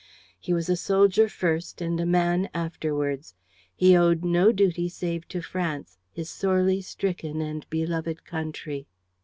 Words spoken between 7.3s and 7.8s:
and